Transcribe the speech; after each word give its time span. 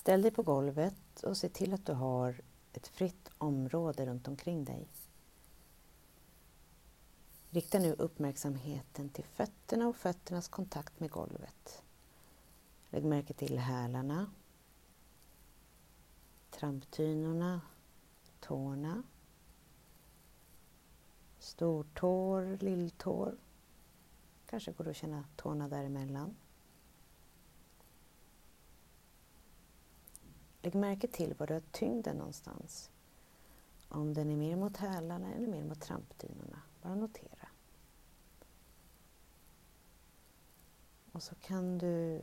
Ställ 0.00 0.22
dig 0.22 0.30
på 0.30 0.42
golvet 0.42 1.22
och 1.22 1.36
se 1.36 1.48
till 1.48 1.74
att 1.74 1.86
du 1.86 1.92
har 1.92 2.40
ett 2.72 2.88
fritt 2.88 3.30
område 3.38 4.06
runt 4.06 4.28
omkring 4.28 4.64
dig. 4.64 4.88
Rikta 7.50 7.78
nu 7.78 7.92
uppmärksamheten 7.92 9.08
till 9.08 9.24
fötterna 9.24 9.88
och 9.88 9.96
fötternas 9.96 10.48
kontakt 10.48 11.00
med 11.00 11.10
golvet. 11.10 11.82
Lägg 12.90 13.04
märke 13.04 13.34
till 13.34 13.58
hälarna, 13.58 14.30
tramptynorna, 16.50 17.60
tårna, 18.40 19.02
stortår, 21.38 22.58
lilltår. 22.60 23.36
Kanske 24.46 24.72
går 24.72 24.84
det 24.84 24.90
att 24.90 24.96
känna 24.96 25.24
tårna 25.36 25.68
däremellan. 25.68 26.36
Lägg 30.62 30.74
märke 30.74 31.08
till 31.08 31.34
var 31.34 31.46
du 31.46 31.54
har 31.54 31.62
tyngden 31.72 32.16
någonstans. 32.16 32.90
Om 33.88 34.14
den 34.14 34.30
är 34.30 34.36
mer 34.36 34.56
mot 34.56 34.76
hälarna 34.76 35.34
eller 35.34 35.48
mer 35.48 35.64
mot 35.64 35.80
trampdynorna. 35.80 36.62
Bara 36.82 36.94
notera. 36.94 37.48
Och 41.12 41.22
så 41.22 41.34
kan 41.34 41.78
du 41.78 42.22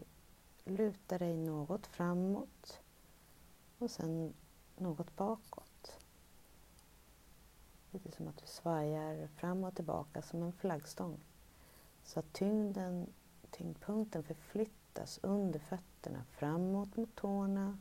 luta 0.66 1.18
dig 1.18 1.38
något 1.38 1.88
framåt 1.88 2.80
och 3.78 3.92
sen 3.92 4.34
något 4.78 5.16
bakåt. 5.16 6.00
Lite 7.92 8.12
som 8.12 8.28
att 8.28 8.38
du 8.38 8.48
svajar 8.48 9.28
fram 9.28 9.64
och 9.64 9.76
tillbaka 9.76 10.22
som 10.22 10.44
en 10.44 10.54
flaggstång. 10.54 11.20
Så 12.04 12.20
att 12.20 12.34
tyngden, 12.34 13.14
tyngdpunkten 13.52 14.24
förflyttas 14.24 15.20
under 15.24 15.60
fötterna 15.60 16.24
framåt 16.32 16.96
mot 16.98 17.16
tårna 17.16 17.78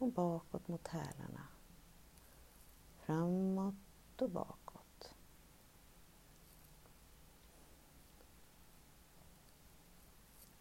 och 0.00 0.12
bakåt 0.12 0.68
mot 0.68 0.88
hälarna. 0.88 1.48
Framåt 2.96 3.74
och 4.22 4.30
bakåt. 4.30 5.14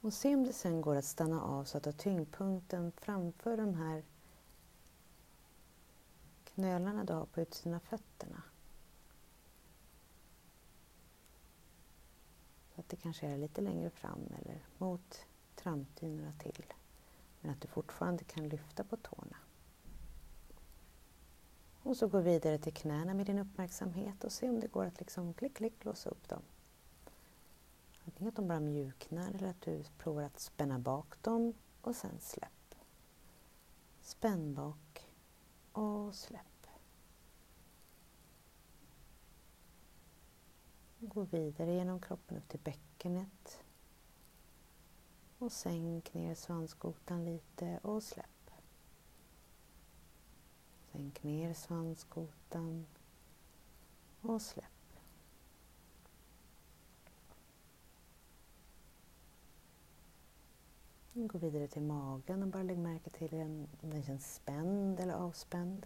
Och 0.02 0.14
se 0.14 0.36
om 0.36 0.44
det 0.44 0.54
sen 0.54 0.82
går 0.82 0.96
att 0.96 1.06
stanna 1.06 1.42
av 1.42 1.64
så 1.64 1.78
att 1.78 1.84
du 1.84 1.88
har 1.90 1.98
tyngdpunkten 1.98 2.92
framför 2.92 3.58
de 3.58 3.74
här 3.74 4.04
knölarna 6.44 7.04
du 7.04 7.14
har 7.14 7.26
på 7.26 7.42
utsidan 7.42 7.74
av 7.74 7.80
fötterna. 7.80 8.44
Så 12.76 12.82
att 12.82 12.90
det 12.90 12.96
kanske 12.96 13.28
är 13.28 13.38
lite 13.38 13.62
längre 13.62 13.90
fram 13.90 14.34
eller 14.40 14.66
mot 14.78 15.26
trampdynorna 15.56 16.34
till. 16.40 16.74
Men 17.42 17.52
att 17.52 17.62
du 17.62 17.68
fortfarande 17.68 18.24
kan 18.24 18.50
lyfta 18.50 18.84
på 18.84 18.98
tårna. 18.98 19.38
Och 21.84 21.98
så 21.98 22.08
gå 22.08 22.20
vidare 22.20 22.58
till 22.58 22.74
knäna 22.74 23.14
med 23.14 23.26
din 23.26 23.40
uppmärksamhet 23.40 24.24
och 24.24 24.32
se 24.32 24.50
om 24.50 24.60
det 24.60 24.68
går 24.68 24.86
att 24.86 25.00
liksom 25.00 25.34
klick, 25.34 25.58
klick 25.58 25.86
låsa 25.86 26.10
upp 26.10 26.30
dem. 26.30 26.42
Antingen 28.06 28.30
att 28.30 28.36
de 28.36 28.48
bara 28.48 28.60
mjuknar 28.60 29.32
eller 29.32 29.50
att 29.50 29.62
du 29.62 29.84
provar 29.98 30.24
att 30.24 30.40
spänna 30.40 30.80
bak 30.80 31.22
dem 31.22 31.54
och 31.82 31.96
sen 31.96 32.20
släpp. 32.20 32.76
Spänn 34.02 34.54
bak 34.54 35.10
och 35.72 36.16
släpp. 36.16 36.68
Gå 41.00 41.22
vidare 41.22 41.74
genom 41.74 42.02
kroppen 42.02 42.38
upp 42.38 42.50
till 42.50 42.60
bäckenet. 42.60 43.64
Och 45.40 45.52
sänk 45.52 46.14
ner 46.14 46.36
svanskotan 46.36 47.26
lite 47.26 47.80
och 47.82 48.04
släpp. 48.04 48.52
Sänk 50.92 51.24
ner 51.24 51.54
svanskotan 51.54 52.86
och 54.22 54.42
släpp. 54.42 54.66
Gå 61.14 61.38
vidare 61.38 61.68
till 61.68 61.82
magen 61.82 62.44
och 62.44 62.50
bara 62.50 62.64
lägg 62.64 62.78
märke 62.78 63.10
till 63.10 63.34
om 63.34 63.68
den 63.82 64.04
känns 64.04 64.36
spänd 64.36 65.00
eller 65.00 65.14
avspänd. 65.14 65.86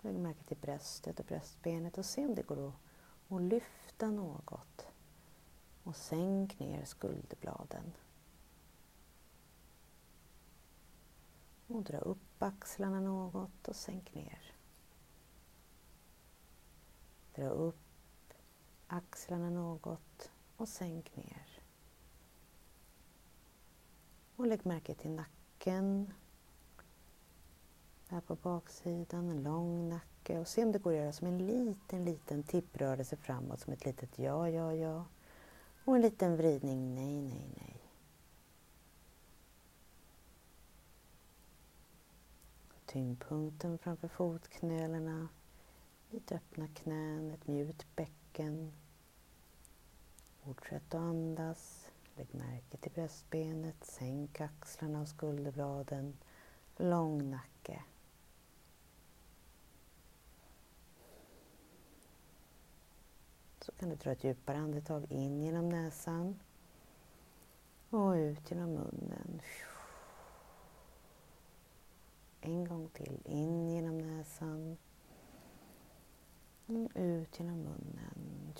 Lägg 0.00 0.14
märke 0.14 0.44
till 0.44 0.56
bröstet 0.56 1.20
och 1.20 1.26
bröstbenet 1.26 1.98
och 1.98 2.04
se 2.04 2.26
om 2.26 2.34
det 2.34 2.42
går 2.42 2.72
att 3.28 3.42
lyfta 3.42 4.10
något. 4.10 4.89
Och 5.90 5.96
sänk 5.96 6.58
ner 6.58 6.84
skulderbladen. 6.84 7.92
Och 11.66 11.82
dra 11.82 11.98
upp 11.98 12.42
axlarna 12.42 13.00
något 13.00 13.68
och 13.68 13.76
sänk 13.76 14.14
ner. 14.14 14.52
Dra 17.34 17.48
upp 17.48 17.76
axlarna 18.86 19.50
något 19.50 20.30
och 20.56 20.68
sänk 20.68 21.16
ner. 21.16 21.62
Och 24.36 24.46
lägg 24.46 24.66
märke 24.66 24.94
till 24.94 25.10
nacken. 25.10 26.12
Här 28.08 28.20
på 28.20 28.34
baksidan, 28.34 29.30
en 29.30 29.42
lång 29.42 29.88
nacke. 29.88 30.38
Och 30.38 30.48
se 30.48 30.64
om 30.64 30.72
det 30.72 30.78
går 30.78 30.90
att 30.90 30.98
göra 30.98 31.12
som 31.12 31.26
en 31.26 31.46
liten, 31.46 32.04
liten 32.04 32.42
tipprörelse 32.42 33.16
framåt 33.16 33.60
som 33.60 33.72
ett 33.72 33.84
litet 33.84 34.18
ja, 34.18 34.48
ja, 34.48 34.74
ja. 34.74 35.04
Och 35.90 35.96
en 35.96 36.02
liten 36.02 36.36
vridning, 36.36 36.94
nej, 36.94 37.20
nej, 37.20 37.50
nej. 37.56 37.76
Tyngdpunkten 42.86 43.78
framför 43.78 44.08
fotknölarna. 44.08 45.28
Lite 46.10 46.34
öppna 46.34 46.68
knän, 46.68 47.30
ett 47.30 47.46
mjukt 47.46 47.96
bäcken. 47.96 48.72
Fortsätt 50.44 50.94
att 50.94 51.00
andas. 51.00 51.90
Lägg 52.16 52.34
märke 52.34 52.76
till 52.76 52.92
bröstbenet. 52.92 53.84
Sänk 53.84 54.40
axlarna 54.40 55.00
och 55.00 55.08
skulderbladen. 55.08 56.16
Lång 56.76 57.30
nacke. 57.30 57.82
Kan 63.80 63.88
du 63.88 63.96
dra 63.96 64.12
ett 64.12 64.24
djupare 64.24 64.58
andetag 64.58 65.12
in 65.12 65.40
genom 65.40 65.68
näsan 65.68 66.38
och 67.90 68.10
ut 68.10 68.50
genom 68.50 68.74
munnen. 68.74 69.42
En 72.40 72.64
gång 72.64 72.88
till. 72.88 73.20
In 73.24 73.70
genom 73.70 73.98
näsan. 73.98 74.76
Och 76.66 76.90
ut 76.94 77.38
genom 77.38 77.58
munnen. 77.58 78.54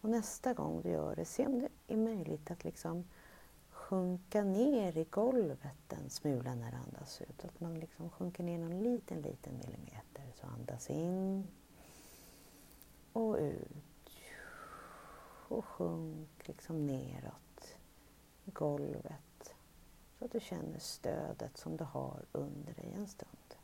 Och 0.00 0.10
nästa 0.10 0.54
gång 0.54 0.82
du 0.82 0.88
gör 0.88 1.16
det, 1.16 1.24
se 1.24 1.46
om 1.46 1.60
det 1.60 1.68
är 1.86 1.96
möjligt 1.96 2.50
att 2.50 2.64
liksom 2.64 3.04
sjunka 3.70 4.44
ner 4.44 4.96
i 4.96 5.04
golvet 5.04 5.92
en 5.92 6.10
smula 6.10 6.54
när 6.54 6.70
du 6.70 6.76
andas 6.76 7.22
ut. 7.22 7.44
Att 7.44 7.60
man 7.60 7.74
liksom 7.74 8.10
sjunker 8.10 8.44
ner 8.44 8.58
någon 8.58 8.82
liten, 8.82 9.22
liten 9.22 9.56
millimeter. 9.56 10.32
Så 10.34 10.46
andas 10.46 10.90
in 10.90 11.46
och 13.14 13.36
ut. 13.36 14.10
Och 15.48 15.64
sjunk 15.64 16.48
liksom 16.48 16.86
neråt 16.86 17.76
i 18.44 18.50
golvet. 18.50 19.54
Så 20.18 20.24
att 20.24 20.32
du 20.32 20.40
känner 20.40 20.78
stödet 20.78 21.56
som 21.56 21.76
du 21.76 21.84
har 21.84 22.24
under 22.32 22.74
dig 22.74 22.92
en 22.92 23.08
stund. 23.08 23.54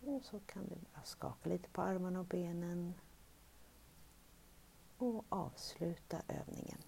Och 0.00 0.24
så 0.24 0.40
kan 0.40 0.68
du 0.68 0.74
bara 0.74 1.04
skaka 1.04 1.48
lite 1.48 1.68
på 1.68 1.82
armarna 1.82 2.20
och 2.20 2.26
benen 2.26 2.94
och 4.98 5.24
avsluta 5.28 6.22
övningen. 6.28 6.82